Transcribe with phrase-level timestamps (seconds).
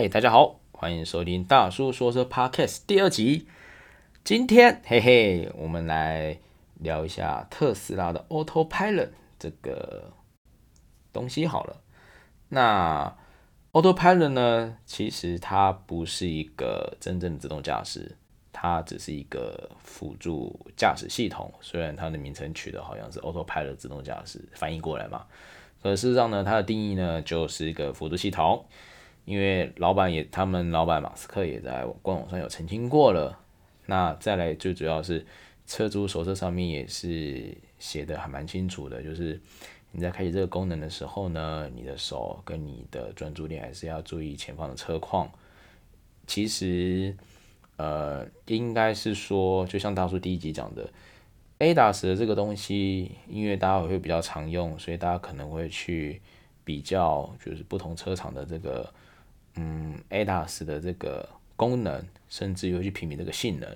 [0.00, 3.48] 嗨大家好，欢迎收听大叔说车 Podcast 第二集。
[4.22, 6.38] 今天，嘿嘿，我们来
[6.74, 9.08] 聊一下特斯拉的 Autopilot
[9.40, 10.12] 这个
[11.12, 11.82] 东西好了。
[12.50, 13.12] 那
[13.72, 18.14] Autopilot 呢，其实它不是一个真正的自动驾驶，
[18.52, 21.52] 它只是一个辅助驾驶系统。
[21.60, 25.26] 虽然它的名称取得好像是 Autopilot 自动驾驶，翻译过来嘛，
[25.82, 28.64] 可事实上呢，它的定义呢就是一个辅助系统。
[29.28, 33.38] 因为老板也，他们老板马斯克也在官网上有澄清过了。
[33.84, 35.26] 那再来最主要是
[35.66, 39.38] 车主手册上面也是写的还蛮清楚的，就是
[39.92, 45.30] 你在开启这个功能的时候呢，你的手跟你的专注力还是要注意前方的车况。
[46.26, 47.14] 其实，
[47.76, 50.90] 呃，应该是说，就像大叔第一集讲的
[51.58, 56.22] ，ADAS 的这个东西，因为大家会比较常用，所以大家可能会去
[56.64, 58.90] 比较，就是不同车厂的这个。
[59.60, 63.68] 嗯，ADAS 的这个功能，甚至于去评比这个性能，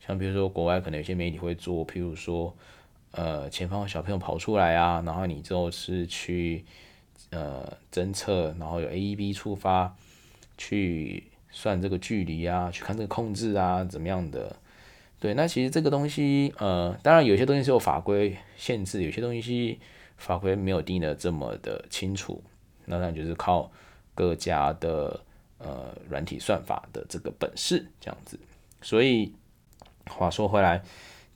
[0.00, 2.56] 像比如说国外可能有些媒体会做，譬如说，
[3.10, 6.64] 呃，前方小朋友跑出来啊，然后你之后是去
[7.28, 9.94] 呃侦测，然后有 AEB 触发，
[10.56, 14.56] 去算这个距离啊，去看这个控制啊，怎么样的？
[15.20, 19.78] 对，那其实这个东西，呃，当然有些东西是有法规限制，有些东西
[20.16, 22.42] 法规没有定的这么的清楚，
[22.86, 23.70] 那当然就是靠。
[24.18, 25.20] 各家的
[25.58, 28.36] 呃软体算法的这个本事这样子，
[28.82, 29.32] 所以
[30.10, 30.82] 话说回来，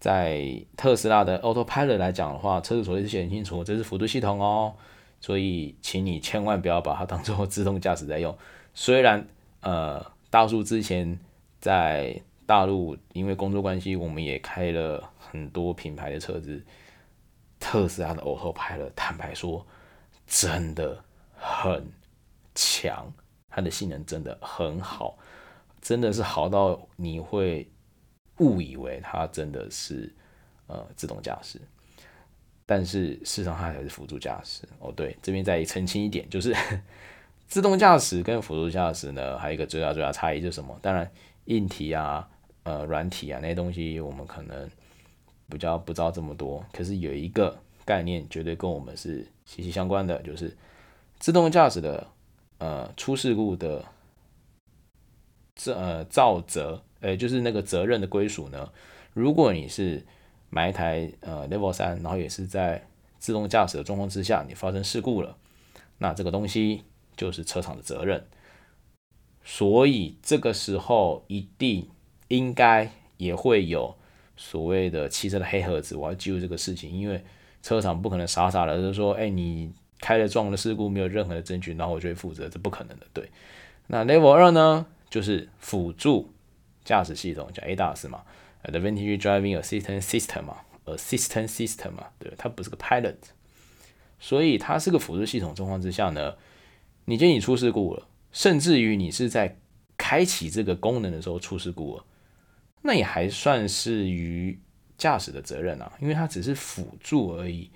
[0.00, 4.74] 在特斯拉的 Autopilot 来讲的话，车子手册是写清楚，这是辅助系统哦，
[5.20, 8.36] 所以请你千万不要把它当做自动驾驶在用。
[8.74, 9.24] 虽然
[9.60, 11.20] 呃大叔之前
[11.60, 16.60] 在大陆因为工作关系，我们也开了很多品牌的车子，
[17.60, 19.64] 特斯拉的 Autopilot 坦白说
[20.26, 21.04] 真的
[21.36, 21.86] 很。
[22.54, 23.12] 强，
[23.48, 25.18] 它的性能真的很好，
[25.80, 27.70] 真的是好到你会
[28.38, 30.12] 误以为它真的是
[30.66, 31.60] 呃自动驾驶，
[32.64, 34.92] 但是事实上它才是辅助驾驶哦。
[34.92, 36.54] 对，这边再澄清一点，就是
[37.46, 40.78] 自动驾驶跟辅助驾驶呢，还有一个最大最大差异就是什么？
[40.80, 41.10] 当然
[41.44, 42.28] 硬体啊、
[42.62, 44.70] 呃软体啊那些东西我们可能
[45.48, 50.56] 比较不知道这么多，可是有一个概念绝对跟我们是息息相关的，就是
[51.18, 52.06] 自动驾驶的。
[52.62, 53.84] 呃，出事故的
[55.56, 58.70] 这呃肇责，呃，就是那个责任的归属呢？
[59.14, 60.06] 如果你是
[60.48, 62.86] 买一台呃 Level 三，然后也是在
[63.18, 65.36] 自动驾驶的状况之下，你发生事故了，
[65.98, 66.84] 那这个东西
[67.16, 68.24] 就是车厂的责任。
[69.42, 71.90] 所以这个时候一定
[72.28, 73.96] 应该也会有
[74.36, 77.24] 所谓的汽车的黑盒子，我要记录这个事情，因为
[77.60, 79.72] 车厂不可能傻傻的就说，哎，你。
[80.02, 83.06] 开了撞了事故，没有任何的证据，然后我就会负责，这不可能的。
[83.14, 83.30] 对，
[83.86, 86.30] 那 Level 二呢，就是辅助
[86.84, 88.22] 驾驶系统，叫 ADAS 嘛
[88.64, 93.14] ，Advantage Driving Assistance System 嘛，Assistance System 嘛，对，它不是个 Pilot，
[94.18, 96.34] 所以它是个辅助系统状况之下呢，
[97.04, 99.56] 你觉得你出事故了，甚至于你是在
[99.96, 102.04] 开启这个功能的时候出事故了，
[102.82, 104.58] 那也还算是于
[104.98, 107.70] 驾驶的责任啊，因为它只是辅助而已。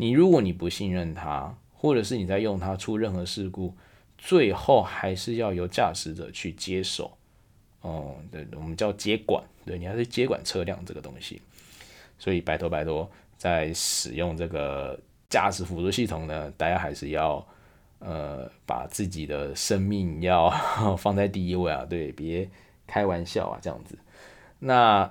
[0.00, 3.72] 你如果你不信任它，或者是你在用它出任何事故，
[4.18, 7.16] 最后还是要由驾驶者去接手。
[7.80, 11.40] 哦、嗯，对，我们叫接管，对，你还是接管车辆这个东西。
[12.18, 14.98] 所以拜托拜托，在使用这个
[15.30, 17.46] 驾驶辅助系统呢，大家还是要
[18.00, 20.50] 呃把自己的生命要
[20.98, 22.50] 放在第一位啊，对，别
[22.88, 23.96] 开玩笑啊这样子。
[24.58, 25.08] 那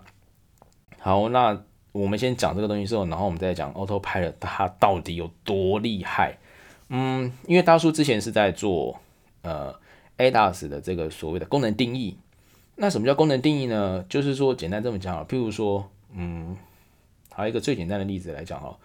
[1.00, 1.64] 好，那
[1.94, 6.38] 我们先讲这个东西之后，然后我们再讲 Autopilot 它到底有多厉害。
[6.90, 9.00] 嗯，因为大叔之前是在做
[9.42, 9.78] 呃
[10.18, 12.18] ADAS 的这个所谓的功能定义。
[12.76, 14.06] 那什么叫功能定义呢？
[14.08, 16.56] 就是说简单这么讲啊，譬如说，嗯，
[17.32, 18.78] 还有一个最简单的例子来讲哈，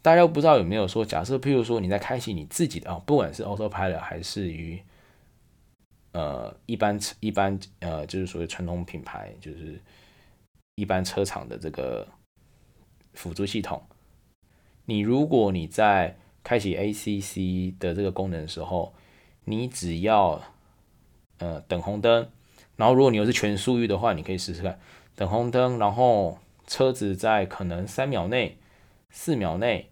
[0.00, 4.80] 大家不知道有没有说，假设譬如说你在开启你自己的啊，不管是 Autopilot 还是于
[6.12, 9.80] 呃一般一般呃就是所谓传统品牌，就是
[10.76, 12.06] 一般车厂的这个
[13.14, 13.82] 辅助系统，
[14.84, 18.94] 你如果你在开启 ACC 的这个功能的时候，
[19.44, 20.40] 你只要
[21.38, 22.28] 呃等红灯，
[22.76, 24.78] 然后如果你又是全速域的话，你可以试试看
[25.14, 28.58] 等红灯，然后车子在可能三秒内、
[29.10, 29.90] 四秒内，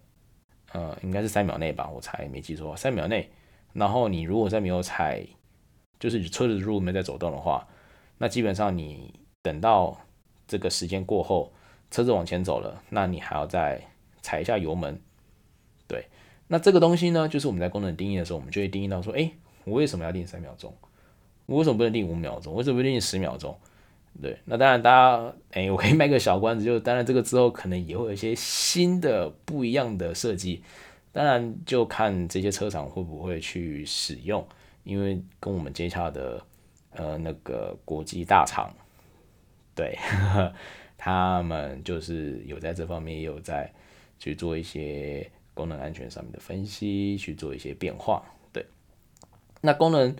[0.73, 3.31] 呃，应该是三秒内吧，我猜没记错，三秒内。
[3.75, 5.25] 然后你如果再没有踩，
[6.01, 7.69] 就是你车子如果没在走动的话，
[8.17, 9.13] 那基本上你
[9.43, 10.01] 等到
[10.47, 11.53] 这个时间过后，
[11.91, 13.81] 车子往前走了，那你还要再
[14.23, 15.01] 踩一下油门，
[15.87, 16.07] 对。
[16.49, 19.31] 那这个东西呢，就是我们在功能定义的时候，我们就会定义到说，哎，
[19.65, 20.75] 我为什么要定三秒钟？
[21.47, 22.55] 我为什么不能定五秒钟？
[22.55, 23.57] 为什么不能定十秒钟？
[24.21, 30.63] 对，那当然，大家哎、我可以卖个小关子，就当然这个之后可能也会有一些新的不一样的设计，
[31.13, 34.45] 当然就看这些车厂会不会去使用，
[34.85, 36.43] 因为跟我们接洽的
[36.93, 38.75] 呃那个国际大厂，
[39.75, 39.97] 对，
[40.99, 43.73] 他们就是有在这方面也有在
[44.19, 48.23] 去做一些功能安全上面的分析，去做一些变化。
[48.53, 48.65] 对，
[49.61, 50.15] 那功能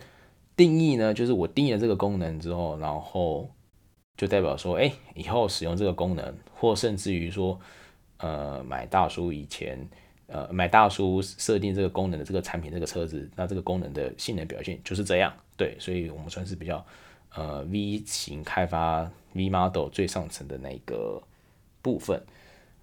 [0.55, 3.49] 定义呢，就是我定义了这个功能之后，然后。
[4.19, 7.57] 就代表说，哎、以后使用这个功能，或甚至于说，
[8.17, 9.79] 呃，买大叔以前，
[10.27, 15.33] 呃，买大叔设定这个功能的这个产品，这个车子，那这个功能的性能表现就是这样。
[15.55, 16.85] 对，所以我们算是比较，
[17.33, 21.23] 呃，V 型开发 V model 最上层的那个
[21.81, 22.21] 部分。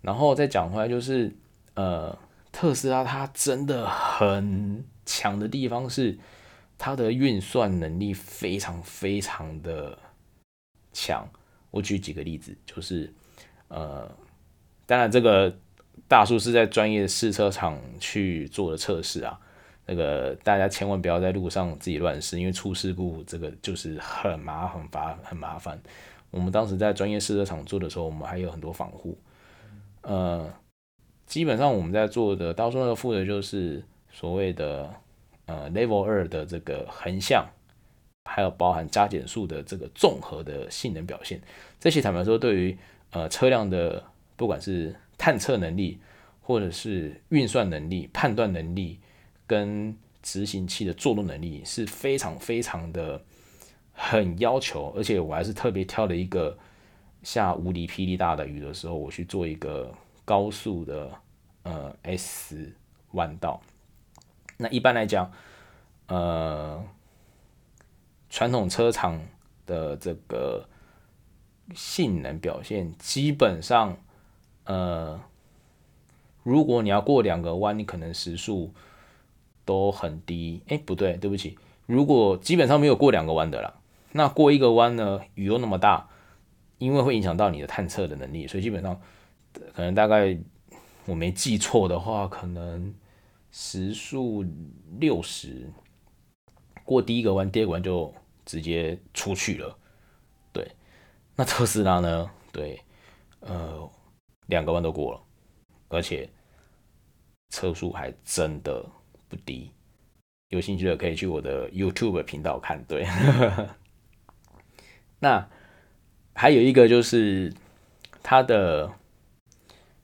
[0.01, 1.31] 然后再讲回来，就是，
[1.75, 2.19] 呃，
[2.57, 6.19] 特斯拉它真的很强的地方是，
[6.79, 9.99] 它的运算能力非常非常的。
[10.91, 11.29] 强，
[11.71, 13.13] 我举几个例子，就是，
[13.69, 14.11] 呃，
[14.87, 15.55] 当然这个
[16.09, 19.39] 大叔是在专业试车场去做的测试啊，
[19.85, 25.79] 那个大家千万不要在路上自己乱试，因为出事故这个就是很麻很烦很麻烦。
[26.31, 29.19] 我们当时在专业试车场做的时候，我们还有很多防护，
[30.01, 30.51] 呃，
[31.27, 33.83] 基本上我们在做的，大叔那个负责就是
[34.13, 34.95] 所谓的
[35.47, 37.47] 呃 Level 二的这个横向。
[38.29, 41.41] 还有包含加减速的这个综合的性能表现，
[41.79, 42.77] 这些坦白说，对于
[43.13, 44.03] 呃车辆的
[44.35, 46.01] 不管是探测能力，
[46.43, 48.99] 或者是运算能力、判断能力，
[49.47, 53.23] 跟执行器的作动能力是非常非常的
[53.93, 56.59] 很要求，而且我还是特别挑了一个
[57.23, 59.95] 下无敌霹雳大的雨的时候，我去做一个
[60.27, 61.11] 高速的
[61.63, 62.75] 呃 S
[63.13, 63.63] 弯道。
[64.59, 65.33] 那一般来讲，
[66.09, 66.85] 呃。
[68.29, 69.19] 传统车厂
[69.65, 70.69] 的这个
[71.75, 73.97] 性能表现，基本上，
[74.65, 75.19] 呃，
[76.43, 78.75] 如果你要过两个弯，你可能时速
[79.65, 80.61] 都很低。
[80.67, 81.57] 哎，不对，对不起，
[81.87, 83.75] 如果基本上没有过两个弯的啦，
[84.13, 86.09] 那过一个弯呢，雨又那么大，
[86.77, 89.01] 因为会影响到你的探测的能力，所以基本上
[89.75, 90.39] 可能大概
[91.07, 92.95] 我没记错的话，可能
[93.51, 94.45] 时速
[94.99, 95.71] 六十。
[96.85, 98.15] 过第一个弯，第二个弯就
[98.45, 99.77] 直接出去了。
[100.53, 100.71] 对，
[101.35, 102.31] 那特斯拉呢？
[102.53, 102.81] 对，
[103.41, 103.91] 呃，
[104.47, 105.21] 两个弯都过了，
[105.89, 106.29] 而且
[107.51, 108.85] 车速还真的
[109.29, 109.71] 不低。
[110.51, 112.85] 有兴趣的可以去我的 YouTube 频道看。
[112.85, 113.05] 对，
[115.19, 115.49] 那
[116.35, 117.53] 还有一个就是
[118.23, 118.93] 它的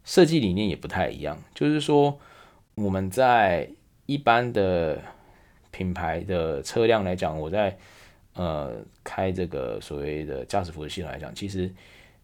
[0.04, 2.18] 设计理念也不太一样，就是说
[2.74, 3.70] 我们在
[4.06, 5.00] 一般的。
[5.74, 7.74] 品牌的车辆来讲，我在
[8.34, 11.72] 呃开这个所谓的驾驶辅助系统来讲，其实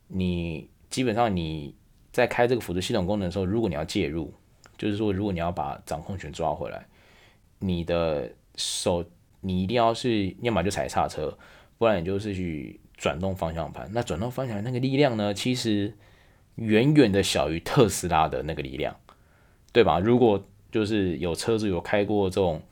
[0.08, 1.74] 你基本上你
[2.12, 4.30] 在开这个辅助系统功能的时候，如果你要介入，
[4.76, 6.86] 就是说如果你要把掌控权抓回来，
[7.58, 9.02] 你的手
[9.40, 11.38] 你一定要是要么就踩刹车，
[11.78, 13.88] 不然你就是去转动方向盘。
[13.94, 15.94] 那转动方向盘那个力量呢，其实
[16.58, 18.94] 远远的小于特斯拉的那个力量，
[19.72, 19.98] 对吧？
[19.98, 22.62] 如果就是有车子有开过这种。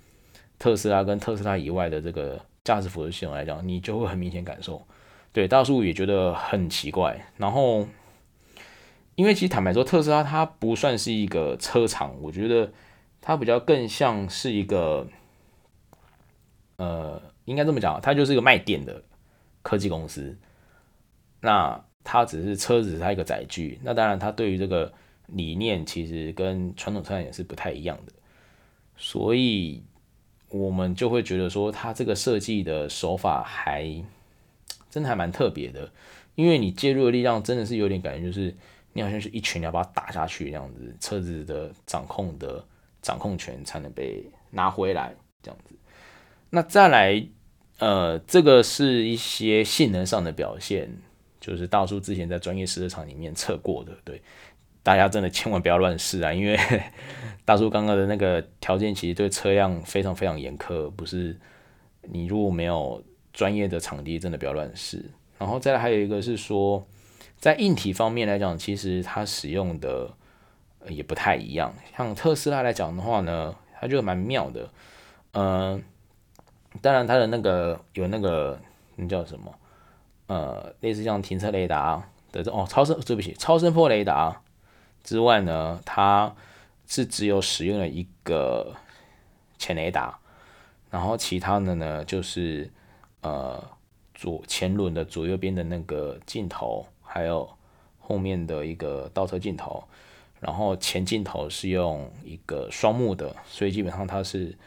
[0.59, 4.83] 特斯拉跟特斯拉以外的这个驾驶辅助系统来讲，你就会很明显感受。
[5.31, 7.27] 对，大叔也觉得很奇怪。
[7.37, 7.87] 然后，
[9.17, 12.73] 因为其实坦白说，特斯拉它不算是一个车厂，我觉得
[13.21, 15.07] 它比较更像是一个，
[16.79, 19.05] 呃，应该这么讲，它就是一个卖电的
[19.61, 20.39] 科技公司。
[21.41, 23.79] 那它只是车子，它一个载具。
[23.83, 24.91] 那当然，它对于这个
[25.27, 28.13] 理念其实跟传统车也是不太一样的。
[28.97, 29.83] 所以。
[30.49, 33.85] 我们就会觉得说，它这个设计的手法还
[34.89, 35.91] 真的还蛮特别的，
[36.37, 38.55] 因为你介入的力量真的是有点感觉，就是
[38.93, 42.65] 你好像是一拳要把它打下去这样子，车子的掌控的
[43.03, 45.75] 掌控权才能被拿回来这样子。
[46.51, 47.27] 那再来，
[47.81, 50.97] 呃，这个是一些性能上的表现，
[51.47, 54.21] 就是大叔之前在专业试车场里面测过的，对。
[54.83, 56.33] 大家真的千万不要乱试啊！
[56.33, 56.57] 因为
[57.45, 61.37] 大叔刚刚的那个条件其实对车辆非常非常严苛，不是
[62.03, 65.05] 你如果没有专业的场地，真的不要乱试。
[65.39, 66.87] 然后再来还有一个是说，
[67.37, 70.09] 在硬体方面来讲，其实它使用的
[70.89, 71.75] 也不太一样。
[71.97, 74.71] 像特斯拉来讲的话呢，它就蛮妙的。
[75.33, 75.83] 嗯，
[76.81, 78.57] 当然它的那个有那个
[78.95, 79.53] 那叫什么？
[80.27, 84.43] 呃，类似像停车雷达的哦，超声，对不起，超声波雷达。
[85.05, 86.35] 之外呢，它
[86.89, 88.75] 是只有使用了一个
[89.57, 90.19] 前雷达，
[90.91, 92.69] 然后其他的呢就是
[93.21, 93.63] 呃
[94.15, 97.49] 左前轮的左右边的那个镜头，还有
[98.01, 99.85] 后面的一个倒车镜头，
[100.41, 104.59] 然后前镜头是用一个双目的，所以基本上它是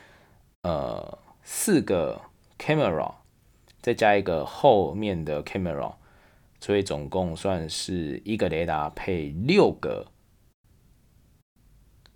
[0.61, 2.21] 呃四个
[2.57, 3.11] camera，
[3.89, 5.95] 再加一个后面的 camera，
[6.59, 10.05] 所以总共算是一个雷达配六个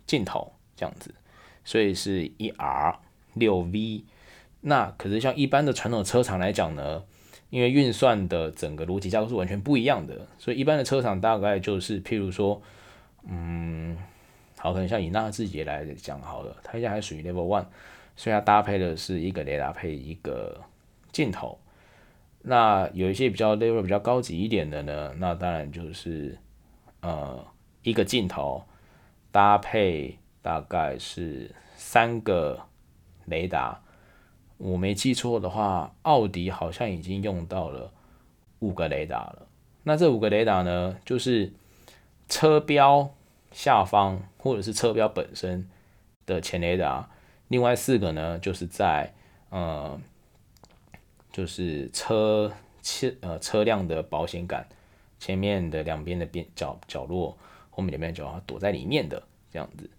[0.06, 1.16] 镜头这样子，
[1.66, 3.00] 所以是一 R
[3.34, 4.04] 六 V。
[4.62, 7.06] 那可是像一般的传统车厂来讲呢，
[7.50, 12.62] 因为运算的整个逻辑架构是完全不一样的，所以一般的车厂大概就是譬如说，
[13.28, 13.98] 嗯，
[14.60, 17.66] 好，可能像以纳智捷来讲好了，它现在还属于 Level One，
[18.16, 20.62] 所以它搭配的是一个雷达配一个
[21.12, 21.58] 镜头。
[22.44, 26.38] 那有一些比较 level 比较高级一点的呢，那当然就是
[27.02, 27.46] 呃
[27.82, 28.64] 一个镜头
[29.32, 32.60] 搭配大概是三个
[33.26, 33.82] 雷达。
[34.58, 37.92] 我没记错的话，奥迪好像已经用到了
[38.60, 39.48] 五个雷达了。
[39.84, 41.52] 那这五个雷达呢，就是
[42.30, 43.14] 车标
[43.52, 45.70] 下方或者是车标本身
[46.26, 47.10] 的前雷达，
[47.48, 49.14] 另外四个呢，就是在
[49.50, 50.00] 呃，
[51.34, 54.66] 就是车车呃车辆的保险杆
[55.20, 57.38] 前面的两边的边角角落，
[57.70, 59.22] 后面两边角躲在里面的
[59.52, 59.90] 这样子。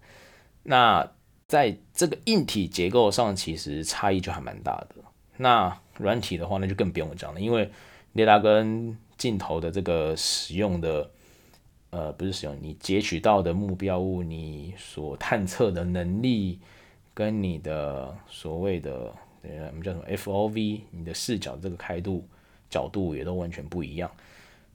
[0.63, 1.11] 那
[1.47, 4.97] 在这个硬体结构上，其实差异就还蛮大的。
[5.37, 7.71] 那软体的话，那就更不用讲了，因为
[8.13, 11.11] 雷达跟镜头的这个使用的，
[11.91, 16.61] 呃，不是使用，你截取到的目标物，你所探测的能力，
[17.13, 19.13] 跟你的所谓的
[19.45, 22.27] 呃，我们叫什么 FOV，你的视角这个开度
[22.69, 24.11] 角度也都完全不一样。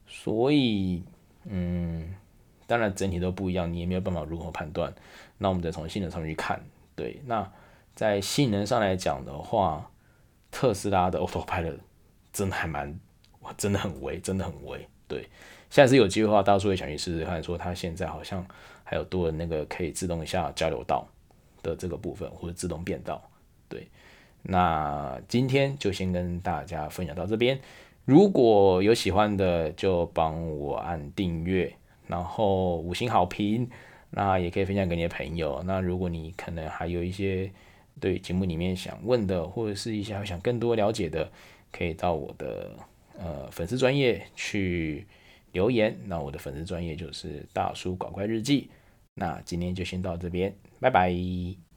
[0.08, 1.04] 所以，
[1.46, 2.16] 嗯。
[2.68, 4.94] 当然，整体都不一样，你也没有办法如何判断。
[5.40, 6.64] 那我们再从性能上面去看，
[6.96, 7.20] 对。
[7.26, 7.52] 那
[7.96, 9.90] 在性能上来讲的话，
[10.52, 11.80] 特斯拉的 Autopilot
[12.32, 13.00] 真的还蛮，
[13.40, 14.88] 哇，真的很威，真的很威。
[15.08, 15.28] 对，
[15.72, 18.46] 下次有机会的话，大叔也想去试试看，说它现在好像
[18.84, 21.08] 还有多了那个可以自动下交流道
[21.64, 23.20] 的这个部分，或者自动变道。
[23.68, 23.88] 对，
[24.44, 27.60] 那今天就先跟大家分享到这边。
[28.06, 31.72] 如果有喜欢的，就帮我按订阅。
[32.08, 33.70] 然后五星好评，
[34.10, 35.62] 那也可以分享给你的朋友。
[35.64, 37.52] 那如果你可能还有一些
[38.00, 41.30] 对节目里面想问的，或者是一些想更多了解的，
[41.72, 42.72] 可以到我的
[43.16, 45.06] 呃粉丝专业去
[45.52, 45.96] 留言。
[46.08, 48.72] 那我的粉丝专业就是大叔搞怪日记。
[49.14, 51.69] 那今天就先到这边，拜拜。